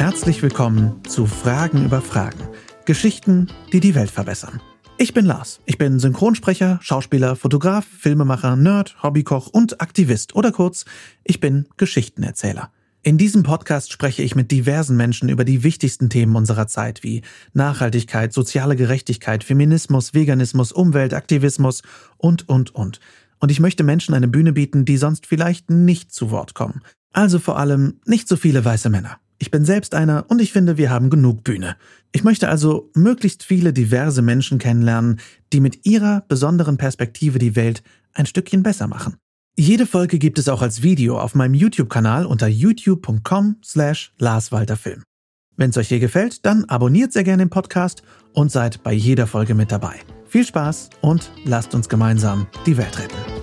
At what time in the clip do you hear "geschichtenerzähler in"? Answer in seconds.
11.76-13.18